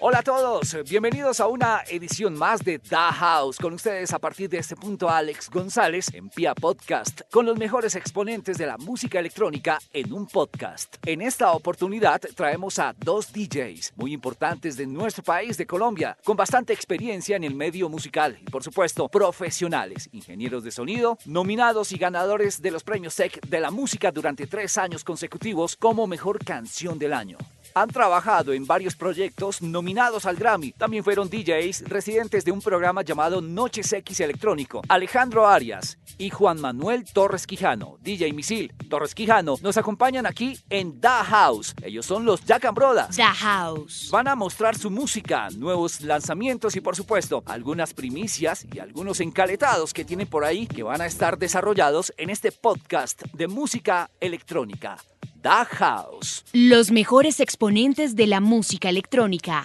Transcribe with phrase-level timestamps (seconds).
[0.00, 3.58] Hola a todos, bienvenidos a una edición más de The House.
[3.58, 7.96] Con ustedes a partir de este punto Alex González en Pia Podcast, con los mejores
[7.96, 10.98] exponentes de la música electrónica en un podcast.
[11.04, 16.36] En esta oportunidad traemos a dos DJs muy importantes de nuestro país, de Colombia, con
[16.36, 21.98] bastante experiencia en el medio musical y por supuesto profesionales, ingenieros de sonido, nominados y
[21.98, 27.00] ganadores de los premios SEC de la música durante tres años consecutivos como mejor canción
[27.00, 27.36] del año.
[27.74, 30.72] Han trabajado en varios proyectos nominados al Grammy.
[30.72, 34.82] También fueron DJs residentes de un programa llamado Noches X Electrónico.
[34.88, 41.00] Alejandro Arias y Juan Manuel Torres Quijano, DJ Misil Torres Quijano, nos acompañan aquí en
[41.00, 41.74] The House.
[41.82, 43.16] Ellos son los Jack and Brothers.
[43.16, 44.08] The House.
[44.10, 49.92] Van a mostrar su música, nuevos lanzamientos y por supuesto algunas primicias y algunos encaletados
[49.92, 54.98] que tienen por ahí que van a estar desarrollados en este podcast de música electrónica.
[55.42, 56.44] The House.
[56.52, 59.64] Los mejores exponentes de la música electrónica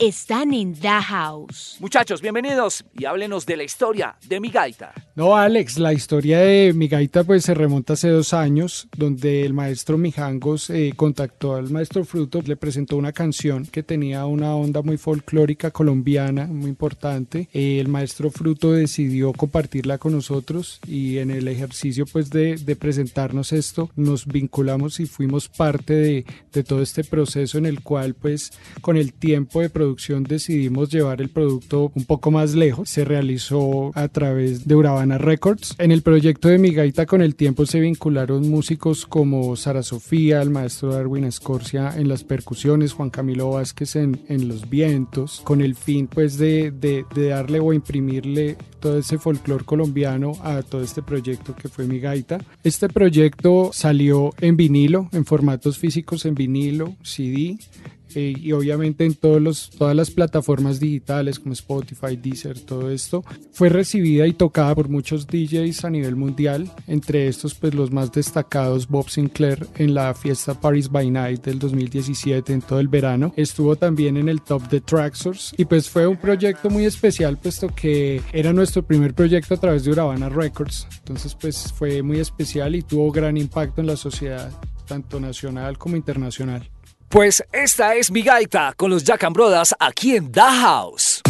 [0.00, 1.76] están en The House.
[1.78, 4.94] Muchachos, bienvenidos y háblenos de la historia de mi gaita.
[5.14, 9.52] No, Alex, la historia de mi gaita pues se remonta hace dos años, donde el
[9.52, 14.80] maestro Mijangos eh, contactó al maestro Fruto, le presentó una canción que tenía una onda
[14.80, 17.50] muy folclórica colombiana, muy importante.
[17.52, 22.74] Eh, el maestro Fruto decidió compartirla con nosotros y en el ejercicio pues de, de
[22.74, 28.14] presentarnos esto, nos vinculamos y fuimos parte de, de todo este proceso en el cual
[28.14, 32.88] pues con el tiempo de producción decidimos llevar el producto un poco más lejos.
[32.88, 35.74] Se realizó a través de Urabana Records.
[35.78, 40.42] En el proyecto de Mi Gaita con el tiempo se vincularon músicos como Sara Sofía,
[40.42, 45.60] el maestro Darwin Escorcia en las percusiones, Juan Camilo Vázquez en, en los vientos, con
[45.60, 50.82] el fin pues de, de, de darle o imprimirle todo ese folclore colombiano a todo
[50.82, 52.38] este proyecto que fue Mi Gaita.
[52.64, 57.58] Este proyecto salió en vinilo, en formatos físicos en vinilo, CD
[58.14, 63.24] eh, y obviamente en todos los, todas las plataformas digitales como Spotify, Deezer, todo esto,
[63.52, 68.12] fue recibida y tocada por muchos DJs a nivel mundial, entre estos pues los más
[68.12, 73.32] destacados Bob Sinclair en la fiesta Paris by Night del 2017 en todo el verano,
[73.36, 77.68] estuvo también en el top de Traxors y pues fue un proyecto muy especial puesto
[77.68, 82.74] que era nuestro primer proyecto a través de Urabana Records, entonces pues fue muy especial
[82.74, 84.50] y tuvo gran impacto en la sociedad,
[84.86, 86.68] tanto nacional como internacional.
[87.10, 91.20] Pues esta es mi gaita con los Jack and Brothers aquí en The House.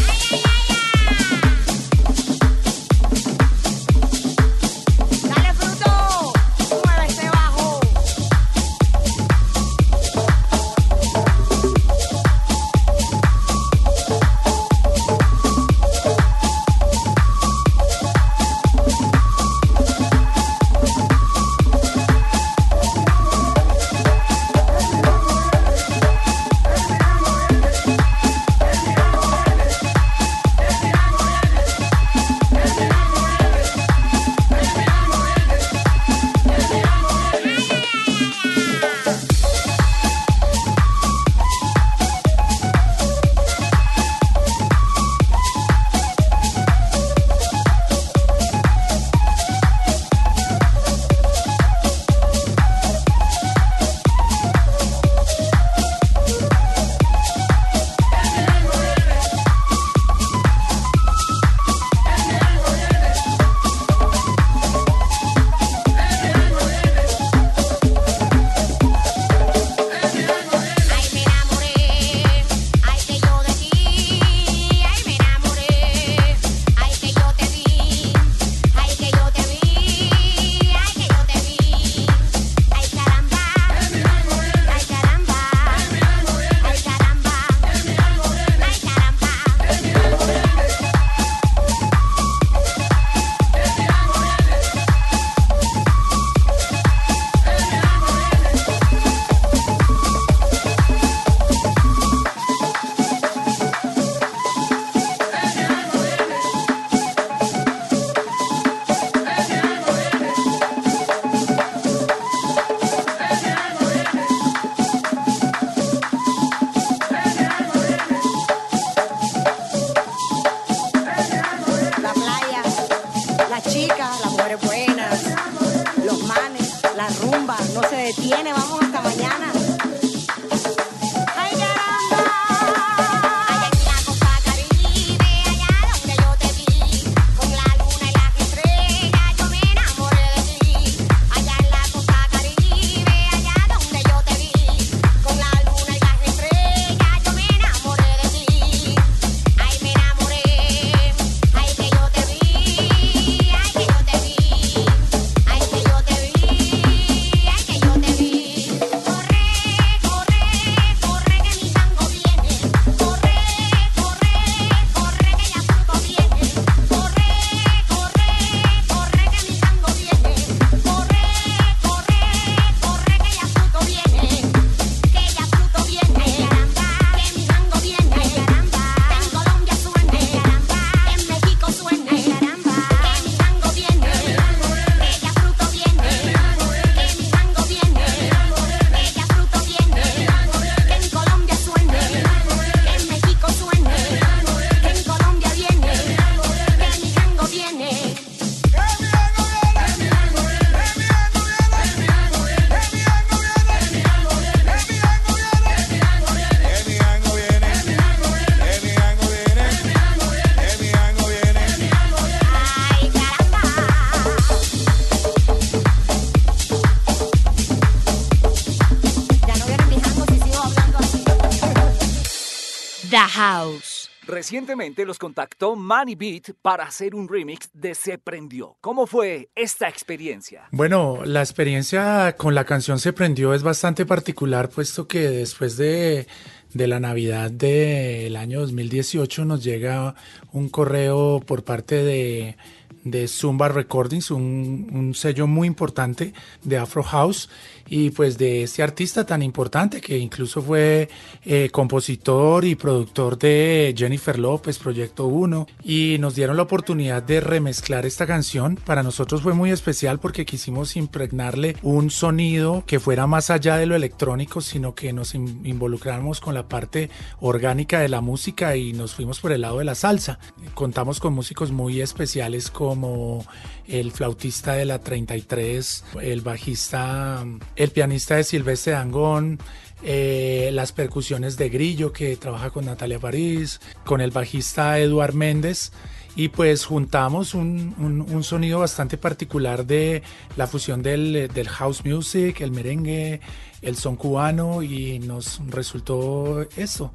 [224.50, 228.76] Recientemente los contactó Manny Beat para hacer un remix de Se Prendió.
[228.80, 230.64] ¿Cómo fue esta experiencia?
[230.72, 236.26] Bueno, la experiencia con la canción Se Prendió es bastante particular, puesto que después de,
[236.74, 240.16] de la Navidad del año 2018 nos llega
[240.50, 242.56] un correo por parte de,
[243.04, 247.48] de Zumba Recordings, un, un sello muy importante de Afro House
[247.90, 251.08] y pues de este artista tan importante que incluso fue
[251.44, 257.40] eh, compositor y productor de Jennifer López, Proyecto 1, y nos dieron la oportunidad de
[257.40, 258.76] remezclar esta canción.
[258.76, 263.86] Para nosotros fue muy especial porque quisimos impregnarle un sonido que fuera más allá de
[263.86, 267.10] lo electrónico, sino que nos in- involucráramos con la parte
[267.40, 270.38] orgánica de la música y nos fuimos por el lado de la salsa.
[270.74, 273.44] Contamos con músicos muy especiales como
[273.88, 277.44] el flautista de la 33, el bajista,
[277.76, 279.58] el pianista de Silvestre Dangón,
[280.02, 285.92] eh, las percusiones de Grillo que trabaja con Natalia París, con el bajista Eduard Méndez
[286.36, 290.22] y pues juntamos un, un- un sonido bastante particular de
[290.56, 293.40] la fusión del, del house music, el merengue,
[293.82, 297.12] el son cubano y nos resultó eso.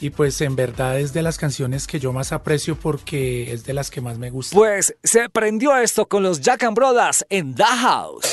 [0.00, 3.74] Y pues en verdad es de las canciones que yo más aprecio porque es de
[3.74, 4.56] las que más me gusta.
[4.56, 8.26] Pues se prendió esto con los Jack and Brothers en The House.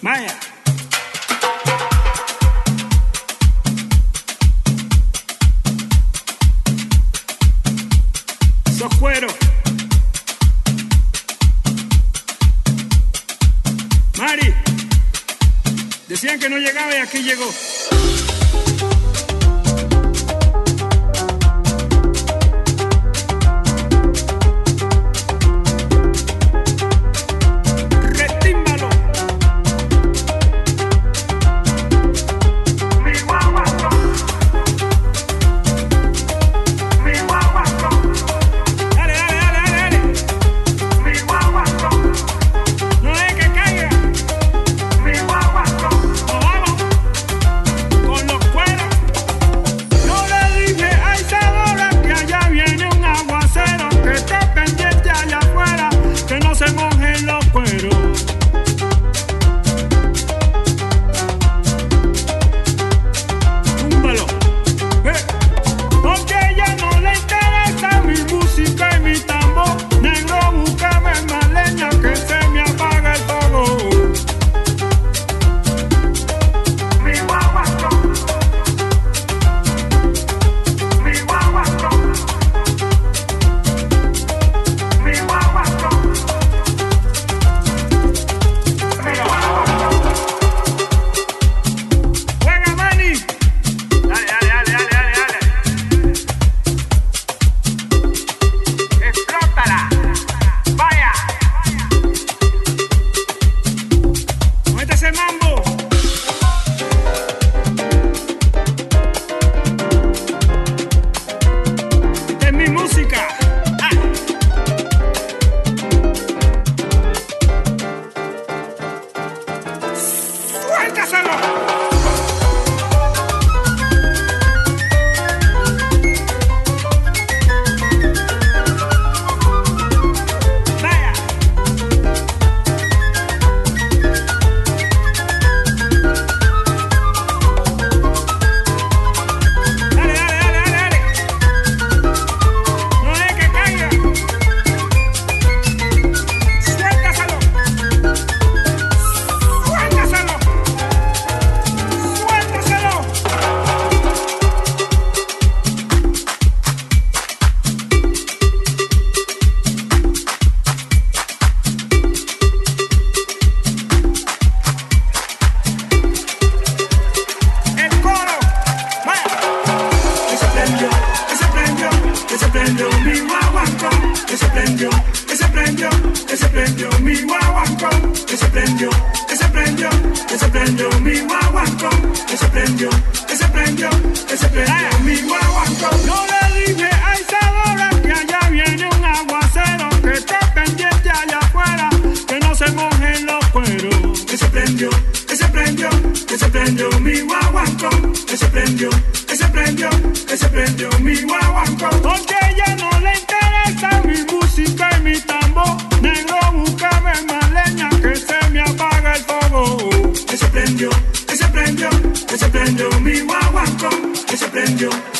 [0.00, 0.57] Maya.
[16.38, 17.52] Que no llegaba y aquí llegó.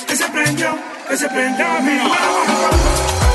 [0.08, 3.27] que se prendió, que se prendió mi.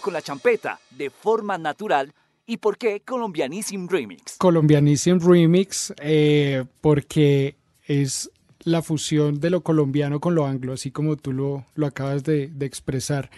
[0.00, 2.12] Con la champeta de forma natural
[2.46, 4.36] y por qué Colombianism Remix?
[4.38, 11.16] Colombianism Remix eh, porque es la fusión de lo colombiano con lo anglo, así como
[11.16, 13.30] tú lo, lo acabas de, de expresar.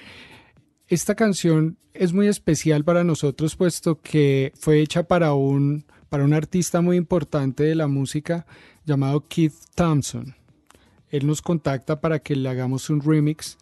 [0.88, 6.32] Esta canción es muy especial para nosotros puesto que fue hecha para un, para un
[6.32, 8.46] artista muy importante de la música
[8.84, 10.34] llamado Keith Thompson.
[11.10, 13.58] Él nos contacta para que le hagamos un remix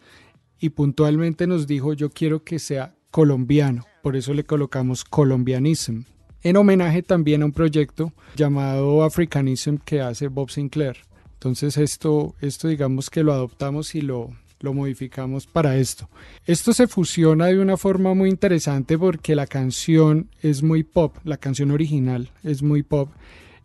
[0.59, 6.01] y puntualmente nos dijo yo quiero que sea colombiano, por eso le colocamos Colombianism.
[6.43, 10.97] En homenaje también a un proyecto llamado Africanism que hace Bob Sinclair.
[11.33, 16.09] Entonces esto, esto digamos que lo adoptamos y lo, lo modificamos para esto.
[16.45, 21.37] Esto se fusiona de una forma muy interesante porque la canción es muy pop, la
[21.37, 23.09] canción original es muy pop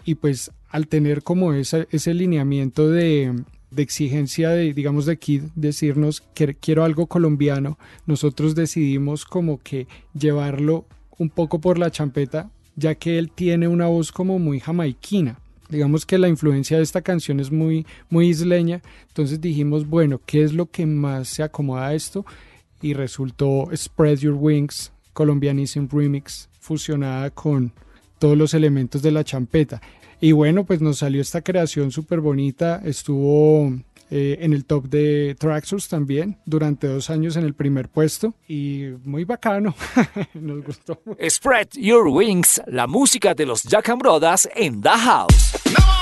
[0.05, 3.35] y pues al tener como esa- ese lineamiento de,
[3.73, 9.87] de exigencia de digamos de Kid decirnos que quiero algo colombiano, nosotros decidimos como que
[10.15, 10.87] llevarlo
[11.19, 15.39] un poco por la champeta ya que él tiene una voz como muy jamaiquina.
[15.69, 20.43] Digamos que la influencia de esta canción es muy, muy isleña, entonces dijimos, bueno, ¿qué
[20.43, 22.27] es lo que más se acomoda a esto?
[22.83, 27.73] Y resultó Spread Your Wings, Colombianism Remix, fusionada con
[28.19, 29.81] todos los elementos de la champeta.
[30.23, 33.73] Y bueno, pues nos salió esta creación súper bonita, estuvo
[34.09, 38.85] eh, en el top de Traxxus también, durante dos años en el primer puesto, y
[39.03, 39.75] muy bacano,
[40.35, 41.03] nos gustó.
[41.29, 45.55] Spread Your Wings, la música de los Jack and Brothers en The House.
[45.67, 45.93] Now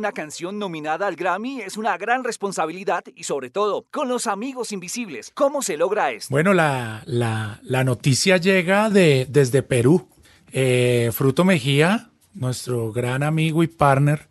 [0.00, 4.72] una canción nominada al Grammy es una gran responsabilidad y sobre todo con los amigos
[4.72, 5.30] invisibles.
[5.34, 6.28] ¿Cómo se logra esto?
[6.30, 10.08] Bueno, la, la- la noticia llega de, desde Perú.
[10.52, 14.26] Eh, Fruto Mejía, nuestro gran amigo y partner,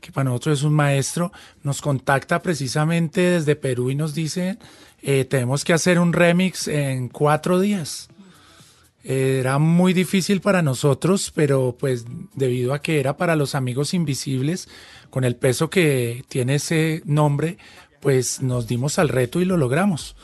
[0.00, 1.30] que para nosotros es un maestro,
[1.62, 4.58] nos contacta precisamente desde Perú y nos dice,
[5.02, 8.08] eh, tenemos que hacer un remix en cuatro días.
[9.04, 12.04] Era muy difícil para nosotros, pero pues
[12.34, 14.68] debido a que era para los amigos invisibles,
[15.12, 17.58] con el peso que tiene ese nombre,
[18.00, 20.16] pues nos dimos al reto y lo logramos.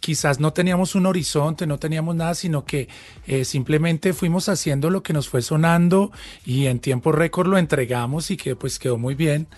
[0.00, 2.88] Quizás no teníamos un horizonte, no teníamos nada, sino que
[3.26, 6.12] eh, simplemente fuimos haciendo lo que nos fue sonando
[6.46, 9.48] y en tiempo récord lo entregamos y que pues quedó muy bien.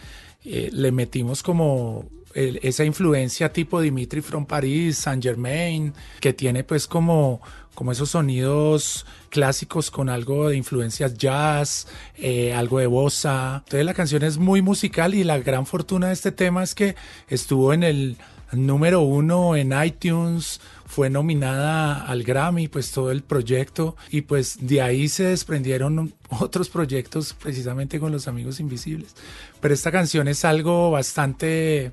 [0.44, 6.87] Eh, le metimos como esa influencia tipo Dimitri from Paris, Saint Germain, que tiene pues
[6.87, 7.40] como,
[7.75, 13.62] como esos sonidos clásicos con algo de influencias jazz, eh, algo de bossa.
[13.64, 16.97] Entonces la canción es muy musical y la gran fortuna de este tema es que
[17.29, 18.16] estuvo en el
[18.57, 24.81] número uno en iTunes, fue nominada al Grammy, pues todo el proyecto y pues de
[24.81, 29.14] ahí se desprendieron otros proyectos precisamente con los amigos invisibles.
[29.61, 31.93] Pero esta canción es algo bastante eh,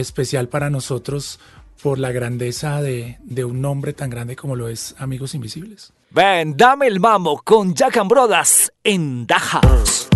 [0.00, 1.38] especial para nosotros
[1.82, 5.92] por la grandeza de, un nombre tan grande como lo es Amigos Invisibles.
[6.10, 10.15] Ven, dame el mamo con Jack and Brothers en The.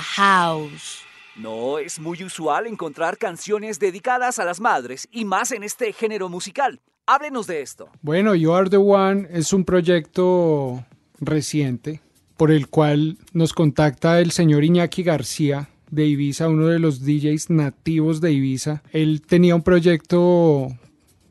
[0.00, 1.02] House.
[1.36, 6.28] No es muy usual encontrar canciones dedicadas a las madres y más en este género
[6.28, 6.80] musical.
[7.06, 7.90] Háblenos de esto.
[8.02, 10.84] Bueno, You Are the One es un proyecto
[11.20, 12.00] reciente
[12.36, 17.50] por el cual nos contacta el señor Iñaki García de Ibiza, uno de los DJs
[17.50, 18.82] nativos de Ibiza.
[18.92, 20.68] Él tenía un proyecto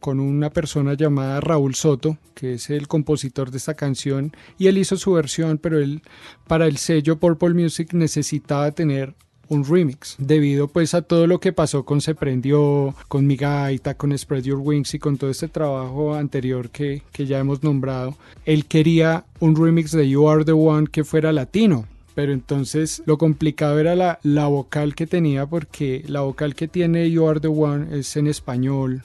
[0.03, 4.77] con una persona llamada Raúl Soto, que es el compositor de esta canción, y él
[4.77, 6.01] hizo su versión, pero él
[6.45, 9.15] para el sello Purple Music necesitaba tener
[9.47, 13.93] un remix, debido pues a todo lo que pasó con Se Prendió, con Mi Gaita,
[13.93, 18.17] con Spread Your Wings y con todo este trabajo anterior que, que ya hemos nombrado.
[18.43, 23.17] Él quería un remix de You Are the One que fuera latino, pero entonces lo
[23.17, 27.47] complicado era la, la vocal que tenía porque la vocal que tiene You Are the
[27.47, 29.01] One es en español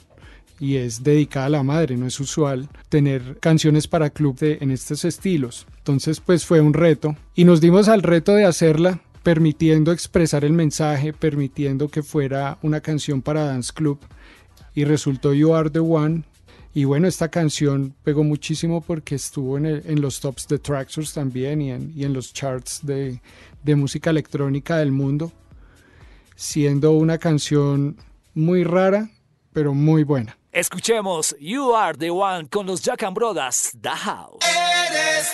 [0.61, 4.71] y es dedicada a la madre, no es usual tener canciones para club de, en
[4.71, 5.67] estos estilos.
[5.79, 10.53] Entonces pues fue un reto y nos dimos al reto de hacerla permitiendo expresar el
[10.53, 13.99] mensaje, permitiendo que fuera una canción para Dance Club
[14.75, 16.23] y resultó You Are the One.
[16.75, 21.13] Y bueno, esta canción pegó muchísimo porque estuvo en, el- en los tops de Traxxas
[21.13, 23.21] también y en, y en los charts de,
[23.65, 25.33] de música electrónica del mundo,
[26.37, 27.97] siendo una canción
[28.35, 29.11] muy rara,
[29.59, 30.39] pero muy buena.
[30.53, 34.39] Escuchemos You Are the One con los Jack and Brothers, The House.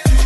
[0.07, 0.24] You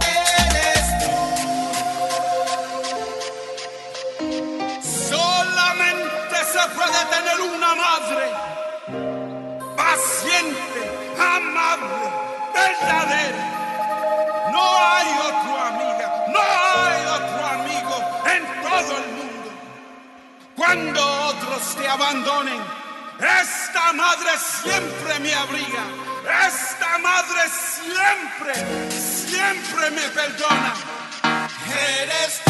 [0.00, 1.12] Eres tú.
[5.10, 8.24] Solamente se puede tener una madre
[9.76, 10.80] paciente,
[11.18, 12.06] amable,
[12.54, 13.44] verdadera.
[14.52, 17.94] No hay otra amiga, no hay otro amigo
[18.34, 19.48] en todo el mundo.
[20.56, 22.62] Cuando otros te abandonen,
[23.20, 24.30] es esta madre
[24.62, 25.84] siempre me abriga.
[26.46, 28.54] Esta madre siempre,
[28.90, 30.74] siempre me perdona.
[32.00, 32.43] Eres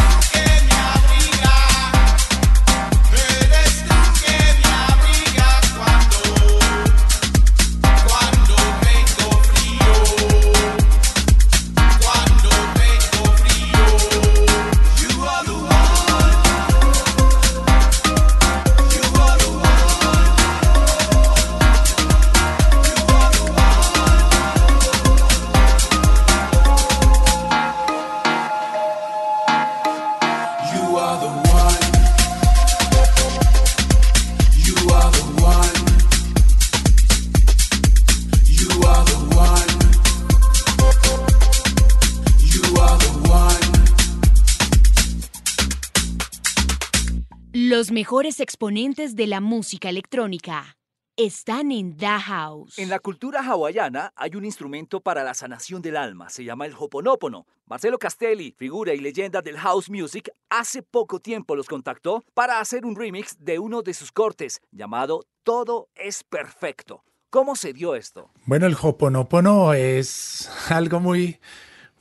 [47.94, 50.76] mejores exponentes de la música electrónica
[51.16, 52.76] están en The House.
[52.76, 56.74] En la cultura hawaiana hay un instrumento para la sanación del alma, se llama el
[56.76, 57.46] hoponopono.
[57.66, 62.85] Marcelo Castelli, figura y leyenda del house music, hace poco tiempo los contactó para hacer
[62.85, 67.04] un remix de uno de sus cortes llamado Todo es perfecto.
[67.30, 68.28] ¿Cómo se dio esto?
[68.44, 71.38] Bueno, el Hoponopono es algo muy,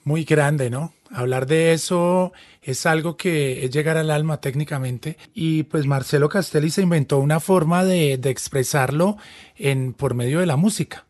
[0.03, 0.91] muy grande, ¿no?
[1.12, 5.17] Hablar de eso es algo que es llegar al alma técnicamente.
[5.34, 9.17] Y pues Marcelo Castelli se inventó una forma de, de expresarlo
[9.56, 11.06] en, por medio de la música.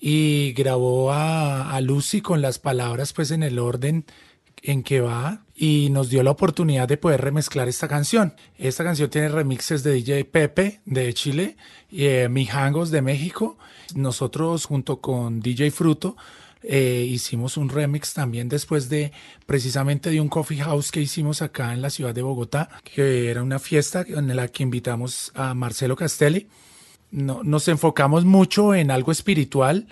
[0.00, 4.04] Y grabó a, a Lucy con las palabras pues en el orden
[4.62, 8.34] en que va y nos dio la oportunidad de poder remezclar esta canción.
[8.58, 11.56] Esta canción tiene remixes de DJ Pepe de Chile
[11.90, 13.58] y eh, Mijangos de México.
[13.94, 16.16] Nosotros junto con DJ Fruto
[16.66, 19.12] eh, hicimos un remix también después de
[19.44, 23.42] precisamente de un coffee house que hicimos acá en la ciudad de Bogotá, que era
[23.42, 26.48] una fiesta en la que invitamos a Marcelo Castelli.
[27.10, 29.86] No, nos enfocamos mucho en algo espiritual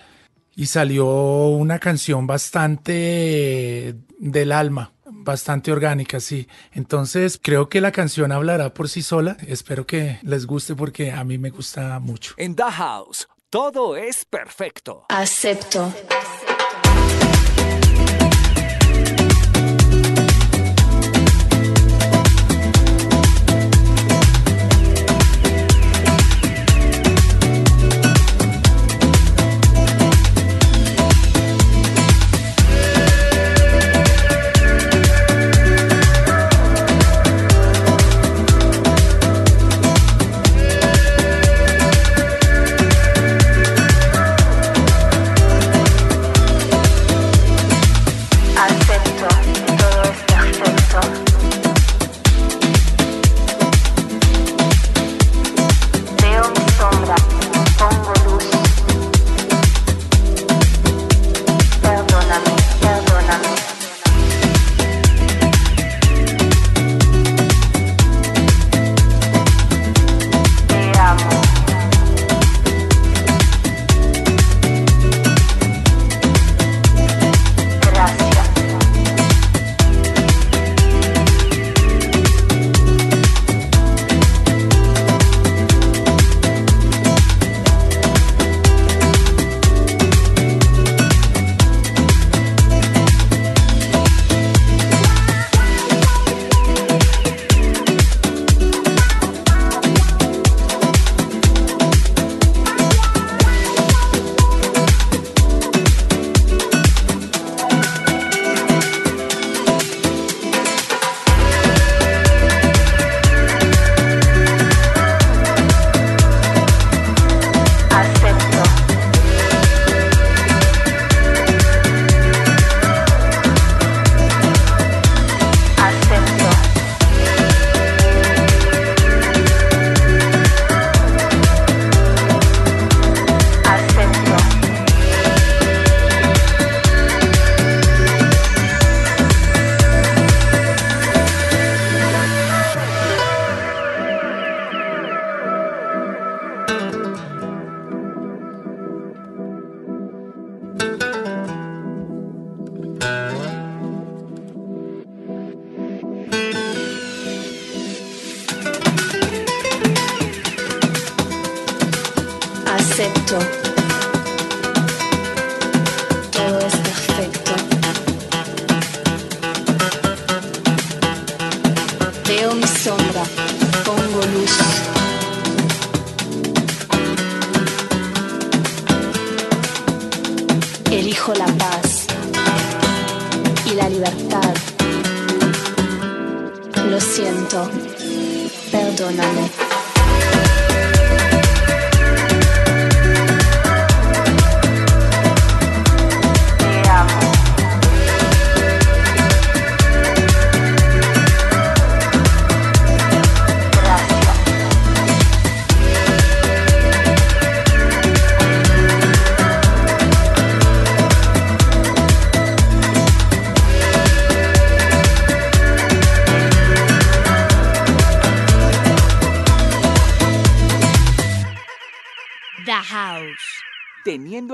[0.55, 1.05] y salió
[1.47, 6.47] una canción bastante del alma, bastante orgánica, sí.
[6.71, 9.37] Entonces creo que la canción hablará por sí sola.
[9.47, 12.33] Espero que les guste porque a mí me gusta mucho.
[12.37, 15.05] En The House, todo es perfecto.
[15.09, 15.85] Acepto.
[15.85, 16.52] Acepto,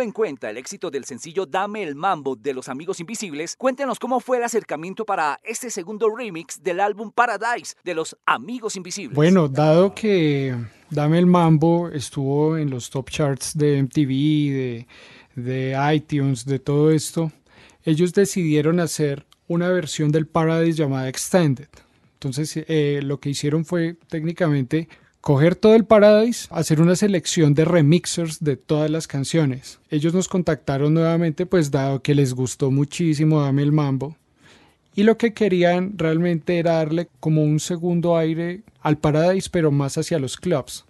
[0.09, 4.19] en cuenta el éxito del sencillo Dame el Mambo de los Amigos Invisibles, cuéntenos cómo
[4.19, 9.15] fue el acercamiento para este segundo remix del álbum Paradise de los Amigos Invisibles.
[9.15, 10.55] Bueno, dado que
[10.89, 14.87] Dame el Mambo estuvo en los top charts de MTV,
[15.35, 17.31] de, iTunes, de todo esto,
[17.83, 21.69] ellos decidieron hacer una versión del Paradise llamada Extended.
[22.13, 24.89] Entonces, eh, lo que hicieron fue técnicamente
[25.21, 29.79] coger todo el Paradise, hacer una selección de remixers de todas las canciones.
[29.89, 34.15] Ellos nos contactaron nuevamente, pues dado que les gustó muchísimo Dame el Mambo.
[34.95, 39.97] Y lo que querían realmente era darle como un segundo aire al Paradise, pero más
[39.97, 40.85] hacia los clubs.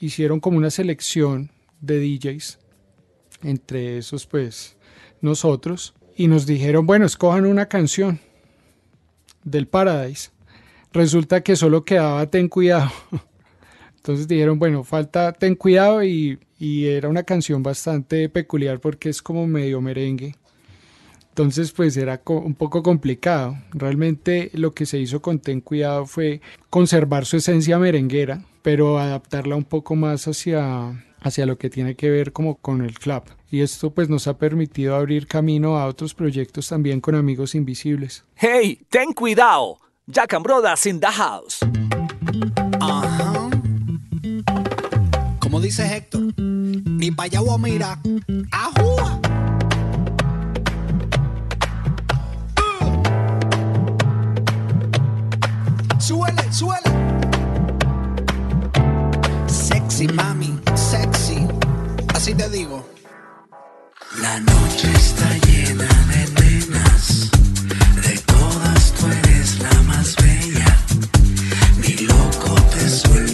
[0.00, 2.58] Hicieron como una selección de DJs,
[3.42, 4.76] entre esos pues
[5.20, 8.20] nosotros, y nos dijeron, bueno, escojan una canción
[9.44, 10.30] del Paradise.
[10.92, 12.90] Resulta que solo quedaba Ten Cuidado.
[14.02, 19.22] Entonces dijeron, bueno, falta Ten Cuidado y, y era una canción bastante peculiar porque es
[19.22, 20.34] como medio merengue.
[21.28, 23.56] Entonces, pues era co- un poco complicado.
[23.70, 29.54] Realmente lo que se hizo con Ten Cuidado fue conservar su esencia merenguera, pero adaptarla
[29.54, 33.22] un poco más hacia, hacia lo que tiene que ver como con el club.
[33.52, 38.24] Y esto pues nos ha permitido abrir camino a otros proyectos también con amigos invisibles.
[38.34, 39.78] Hey, ten cuidado.
[40.08, 41.60] Jack and Brothers in the house.
[42.80, 43.31] Ajá.
[45.78, 47.98] Héctor, ni para allá voy a.
[55.98, 56.90] Suele, suele.
[59.46, 61.46] Sexy, mami, sexy.
[62.14, 62.86] Así te digo.
[64.20, 67.30] La noche está llena de nenas,
[68.02, 70.76] de todas tú eres la más bella.
[71.78, 73.31] Mi loco te suelto,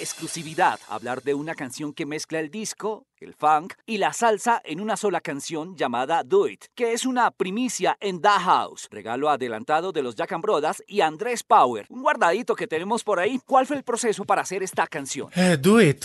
[0.00, 4.80] explosividad hablar de una canción que mezcla el disco, el funk y la salsa en
[4.80, 9.92] una sola canción llamada Do It, que es una primicia en Da House, regalo adelantado
[9.92, 13.40] de los Jack and Brothers y Andrés Power, un guardadito que tenemos por ahí.
[13.46, 15.28] ¿Cuál fue el proceso para hacer esta canción?
[15.36, 16.04] Eh, do it.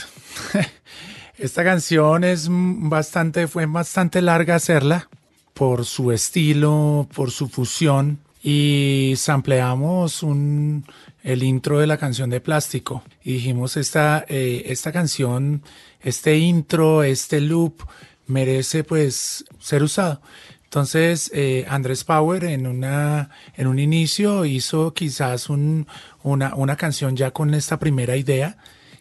[1.38, 5.10] Esta canción es bastante, fue bastante larga hacerla
[5.56, 10.86] por su estilo, por su fusión y sampleamos un,
[11.24, 15.64] el intro de la canción de plástico y dijimos esta, eh, esta canción,
[16.02, 17.84] este intro, este loop
[18.28, 20.22] merece pues ser usado.
[20.64, 25.86] Entonces, eh, Andrés Power en, una, en un inicio hizo quizás un,
[26.24, 28.58] una, una canción ya con esta primera idea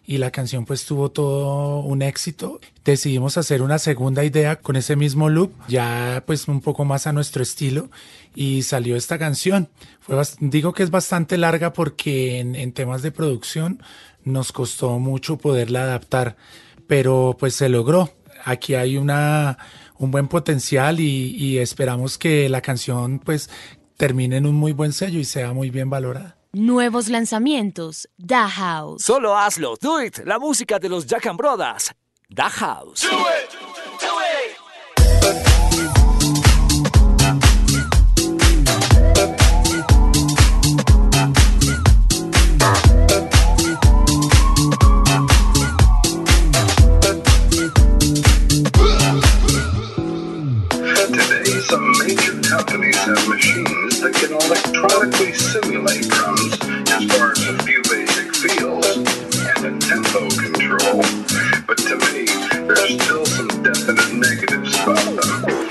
[0.07, 2.61] y la canción pues tuvo todo un éxito.
[2.85, 7.13] Decidimos hacer una segunda idea con ese mismo loop, ya pues un poco más a
[7.13, 7.91] nuestro estilo
[8.35, 9.69] y salió esta canción.
[10.41, 13.83] Digo que es bastante larga porque en, en temas de producción
[14.25, 16.37] nos costó mucho poderla adaptar,
[16.87, 18.13] pero pues se logró.
[18.45, 19.59] Aquí hay una,
[19.99, 23.51] un buen potencial y, y esperamos que la canción pues
[23.97, 26.40] termine en un muy buen sello y sea muy bien valorada.
[26.53, 28.09] Nuevos lanzamientos.
[28.19, 29.05] Da House.
[29.05, 31.93] Solo hazlo, Do It, la música de los Jack and Brothers.
[32.29, 33.03] Da House.
[33.03, 34.40] Today,
[52.67, 56.53] companies have machines that can electronically simulate drums
[56.93, 58.87] as far as a few basic feels
[59.65, 61.01] and a tempo control.
[61.67, 62.27] But to me,
[62.67, 65.70] there's still some definite negatives about them.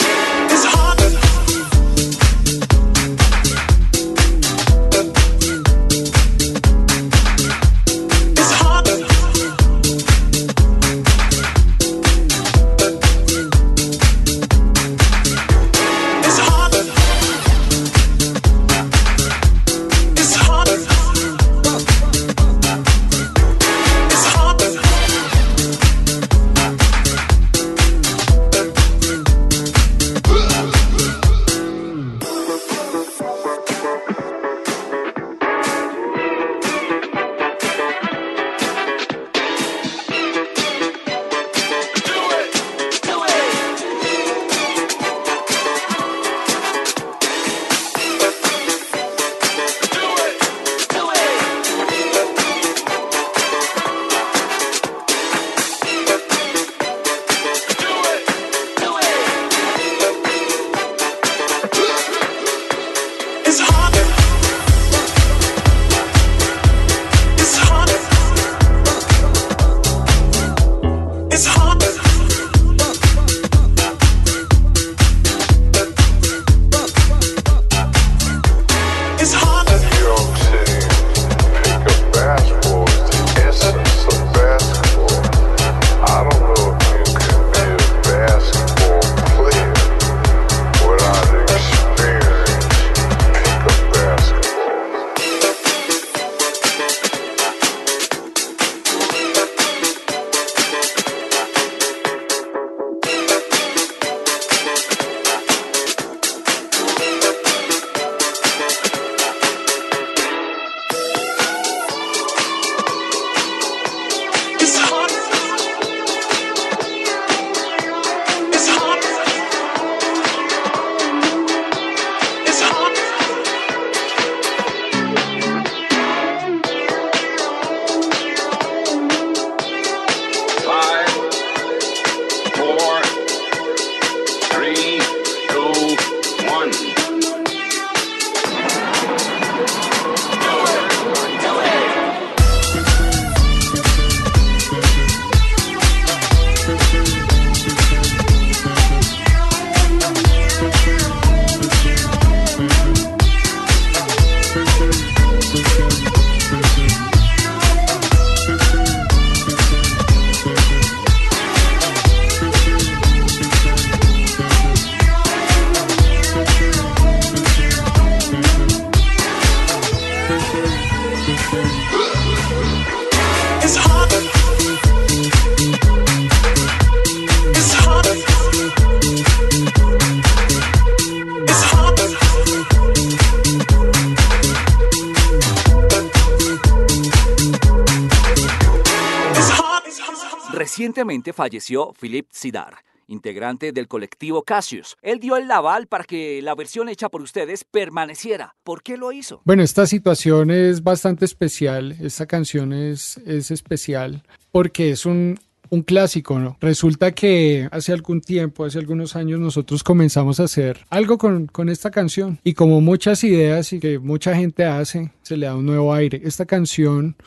[191.20, 192.76] Recientemente falleció Philip Sidar,
[193.08, 194.96] integrante del colectivo Cassius.
[195.02, 198.56] Él dio el aval para que la versión hecha por ustedes permaneciera.
[198.64, 199.42] ¿Por qué lo hizo?
[199.44, 201.98] Bueno, esta situación es bastante especial.
[202.00, 205.38] Esta canción es, es especial porque es un,
[205.70, 206.56] un clásico, ¿no?
[206.62, 211.68] Resulta que hace algún tiempo, hace algunos años, nosotros comenzamos a hacer algo con, con
[211.68, 212.40] esta canción.
[212.46, 216.22] Y como muchas ideas y que mucha gente hace, se le da un nuevo aire.
[216.24, 217.18] Esta canción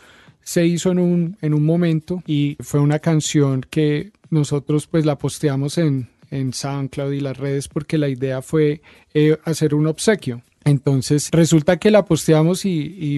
[0.45, 5.17] se hizo en un, en un momento y fue una canción que nosotros pues la
[5.19, 8.81] posteamos en, en SoundCloud y las redes porque la idea fue
[9.15, 10.43] eh, hacer un obsequio.
[10.65, 12.71] Entonces resulta que la posteamos y,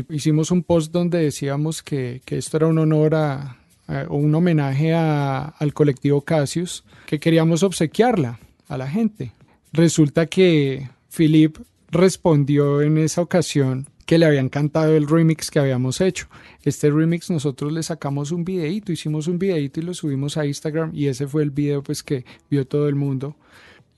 [0.09, 4.35] y hicimos un post donde decíamos que, que esto era un honor a, a- un
[4.35, 9.33] homenaje a- al colectivo Cassius, que queríamos obsequiarla a la gente.
[9.73, 11.59] Resulta que Philip
[11.91, 16.27] respondió en esa ocasión que le había encantado el remix que habíamos hecho.
[16.63, 20.91] Este remix nosotros le sacamos un videíto, hicimos un videíto y lo subimos a Instagram
[20.95, 23.37] y ese fue el video pues que vio todo el mundo.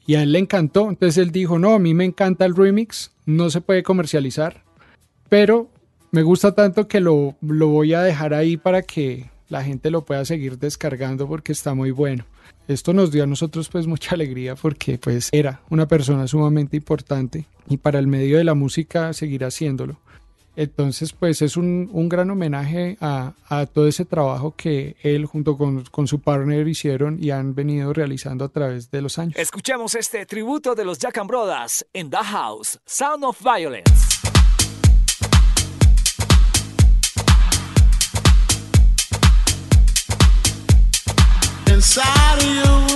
[0.07, 3.11] Y a él le encantó, entonces él dijo, no, a mí me encanta el remix,
[3.25, 4.63] no se puede comercializar,
[5.29, 5.69] pero
[6.13, 10.05] me gusta tanto que lo, lo voy a dejar ahí para que la gente lo
[10.05, 12.25] pueda seguir descargando porque está muy bueno.
[12.69, 17.47] Esto nos dio a nosotros pues mucha alegría porque pues era una persona sumamente importante
[17.69, 19.99] y para el medio de la música seguir haciéndolo.
[20.57, 25.59] Entonces pues es un, un gran homenaje a, a todo ese trabajo que él junto
[25.59, 29.37] con, con su partner hicieron y han venido realizando a través de los años.
[29.37, 34.16] Escuchemos este tributo de los Jack and Brothers en The House, Sound of Violence.
[41.87, 42.96] Inside of you.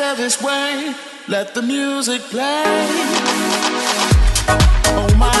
[0.00, 0.94] It's better this way.
[1.26, 2.62] Let the music play.
[4.94, 5.37] Oh my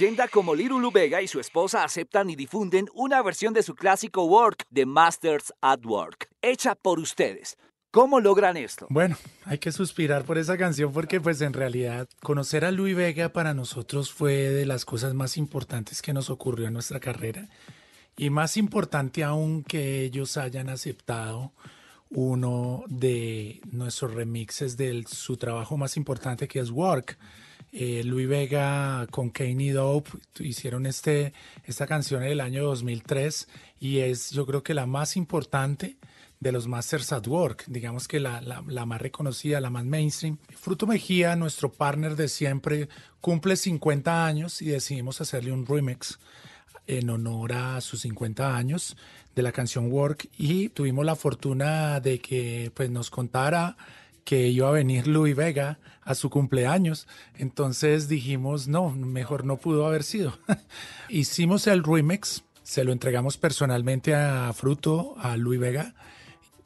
[0.00, 4.24] leyenda como Liru Vega y su esposa aceptan y difunden una versión de su clásico
[4.24, 7.58] Work de Masters at Work, hecha por ustedes.
[7.90, 8.86] ¿Cómo logran esto?
[8.88, 13.28] Bueno, hay que suspirar por esa canción porque pues en realidad conocer a Luis Vega
[13.28, 17.50] para nosotros fue de las cosas más importantes que nos ocurrió en nuestra carrera
[18.16, 21.52] y más importante aún que ellos hayan aceptado
[22.08, 27.18] uno de nuestros remixes de su trabajo más importante que es Work.
[27.72, 30.10] Eh, Luis Vega con Kanye Dope
[30.40, 31.32] hicieron este,
[31.64, 33.48] esta canción en el año 2003
[33.78, 35.96] y es yo creo que la más importante
[36.40, 40.38] de los Masters at Work, digamos que la, la, más reconocida, la más mainstream.
[40.56, 42.88] Fruto Mejía, nuestro partner de siempre,
[43.20, 46.18] cumple 50 años y decidimos hacerle un remix
[46.86, 48.96] en honor a sus 50 años
[49.36, 53.76] de la canción Work y tuvimos la fortuna de que pues nos contara
[54.24, 57.06] que iba a venir Luis Vega a su cumpleaños.
[57.36, 60.38] Entonces dijimos, no, mejor no pudo haber sido.
[61.08, 65.94] Hicimos el remix, se lo entregamos personalmente a Fruto, a Luis Vega.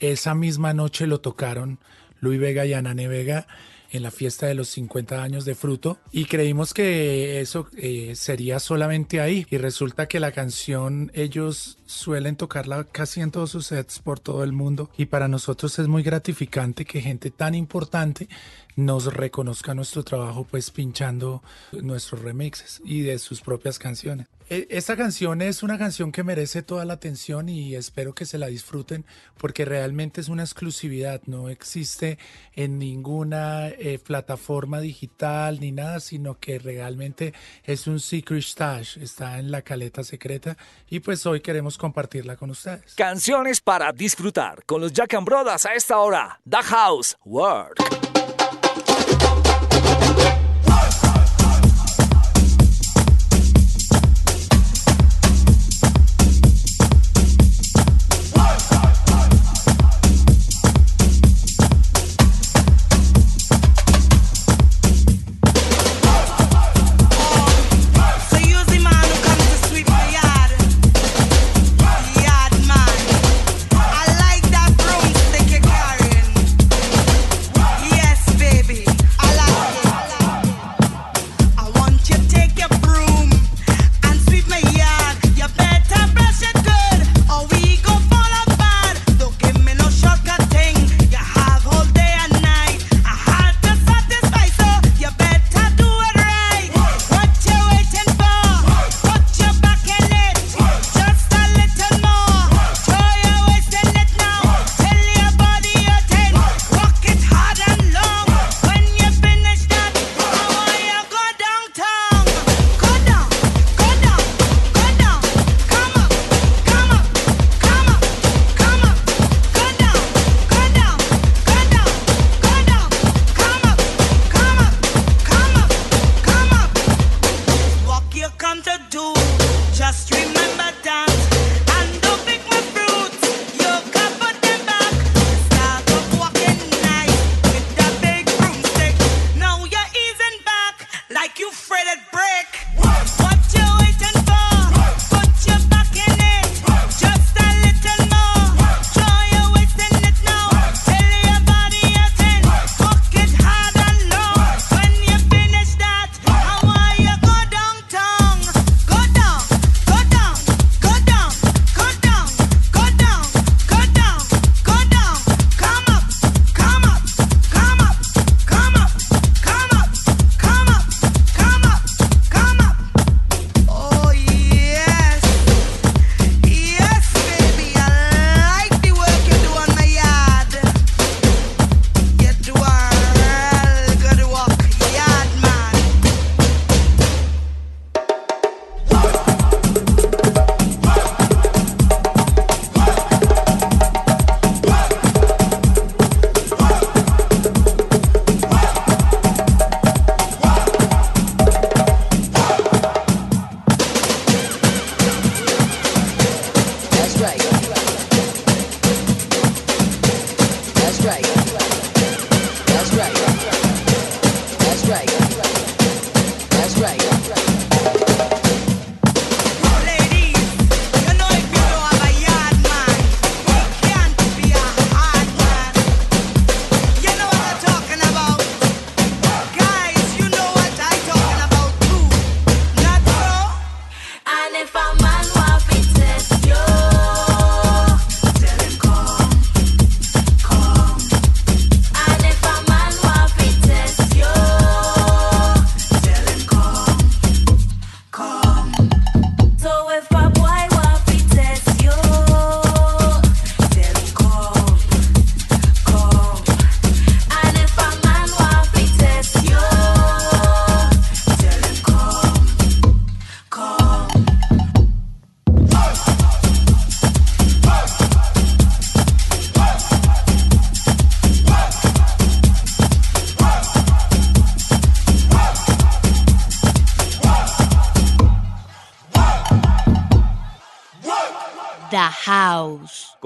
[0.01, 1.78] Esa misma noche lo tocaron
[2.20, 3.47] Luis Vega y Anane Vega
[3.95, 8.59] en la fiesta de los 50 años de Fruto y creímos que eso eh, sería
[8.59, 14.01] solamente ahí y resulta que la canción ellos suelen tocarla casi en todos sus sets
[14.01, 18.28] por todo el mundo y para nosotros es muy gratificante que gente tan importante
[18.77, 24.27] nos reconozca nuestro trabajo pues pinchando nuestros remixes y de sus propias canciones.
[24.51, 28.37] E, esta canción es una canción que merece toda la atención y espero que se
[28.37, 29.07] la disfruten
[29.39, 32.18] porque realmente es una exclusividad, no existe
[32.55, 37.33] en ninguna eh, plataforma digital ni nada, sino que realmente
[37.64, 40.57] es un secret stash, está en la caleta secreta
[40.91, 42.95] y pues hoy queremos compartirla con ustedes.
[42.97, 46.41] Canciones para disfrutar con los Jack and Brothers a esta hora.
[46.49, 48.04] The House Work.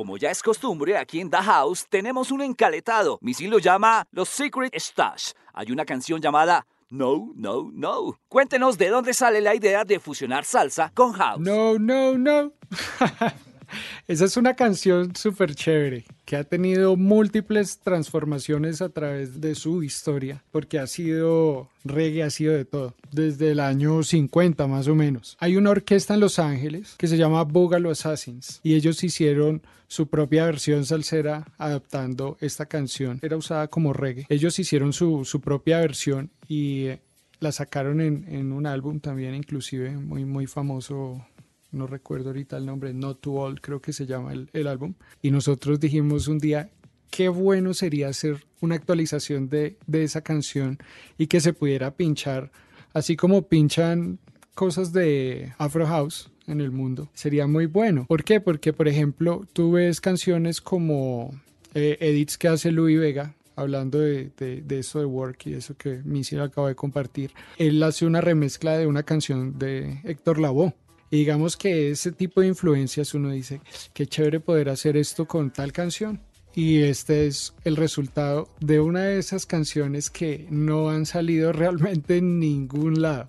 [0.09, 3.19] Como ya es costumbre, aquí en The House tenemos un encaletado.
[3.21, 5.33] Missy lo llama Los Secret Stash.
[5.53, 8.19] Hay una canción llamada No, No, No.
[8.27, 11.41] Cuéntenos de dónde sale la idea de fusionar salsa con house.
[11.41, 12.55] No, no, no.
[14.09, 19.83] Esa es una canción súper chévere que ha tenido múltiples transformaciones a través de su
[19.83, 24.95] historia, porque ha sido reggae, ha sido de todo, desde el año 50 más o
[24.95, 25.37] menos.
[25.39, 30.07] Hay una orquesta en Los Ángeles que se llama Boogaloo Assassins y ellos hicieron su
[30.07, 33.19] propia versión salsera adaptando esta canción.
[33.23, 34.27] Era usada como reggae.
[34.29, 37.01] Ellos hicieron su, su propia versión y eh,
[37.41, 41.25] la sacaron en, en un álbum también inclusive muy, muy famoso
[41.71, 44.95] no recuerdo ahorita el nombre, Not Too Old creo que se llama el, el, álbum,
[45.21, 46.71] y nosotros dijimos un día,
[47.11, 50.79] qué bueno sería hacer una actualización de, de, esa canción
[51.19, 52.51] y que se pudiera pinchar,
[52.93, 54.19] así como pinchan
[54.55, 58.07] cosas de Afro House en el mundo, sería muy bueno.
[58.09, 58.41] ¿Por qué?
[58.41, 61.39] Porque, por ejemplo, tú ves canciones como
[61.75, 64.31] eh, edits que hace Louis Vega, hablando de,
[64.71, 68.87] eso de Work y eso que Missy acaba de compartir, él hace una remezcla de
[68.87, 70.75] una canción de Héctor Lavoe.
[71.11, 73.61] Y digamos que ese tipo de influencias uno dice,
[73.95, 76.21] qué chévere poder hacer esto con tal canción.
[76.55, 82.19] Y este es el resultado de una de esas canciones que no han salido realmente
[82.19, 83.29] en ningún lado.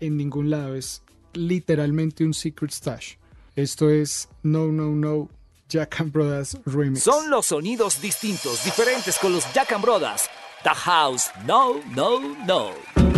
[0.00, 0.74] En ningún lado.
[0.74, 1.02] Es
[1.34, 3.14] literalmente un secret stash.
[3.56, 5.28] Esto es No, No, No,
[5.68, 7.02] Jack and Brothers Remix.
[7.02, 10.22] Son los sonidos distintos, diferentes con los Jack and Brothers.
[10.62, 13.09] The House, No, No, No.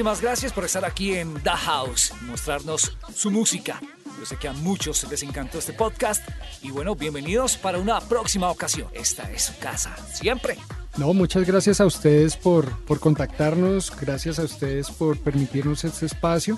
[0.00, 3.82] Muchísimas gracias por estar aquí en The House, mostrarnos su música.
[4.18, 6.26] Yo sé que a muchos les encantó este podcast
[6.62, 8.88] y bueno, bienvenidos para una próxima ocasión.
[8.94, 10.56] Esta es su casa, siempre.
[10.96, 16.56] No, muchas gracias a ustedes por, por contactarnos, gracias a ustedes por permitirnos este espacio.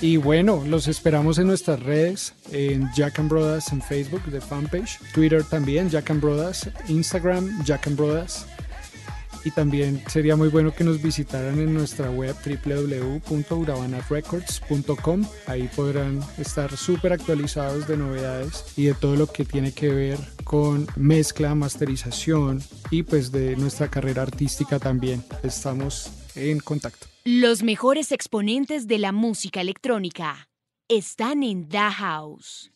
[0.00, 5.00] Y bueno, los esperamos en nuestras redes, en Jack and Brothers en Facebook, de fanpage,
[5.12, 8.46] Twitter también, Jack and Brothers, Instagram, Jack and Brothers.
[9.44, 15.26] Y también sería muy bueno que nos visitaran en nuestra web www.uravanarecords.com.
[15.46, 20.18] Ahí podrán estar súper actualizados de novedades y de todo lo que tiene que ver
[20.44, 25.22] con mezcla, masterización y pues de nuestra carrera artística también.
[25.42, 27.06] Estamos en contacto.
[27.24, 30.48] Los mejores exponentes de la música electrónica
[30.88, 32.70] están en The House.